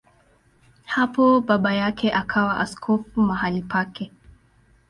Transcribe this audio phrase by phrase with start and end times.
[0.85, 4.11] Hapo baba yake akawa askofu mahali pake.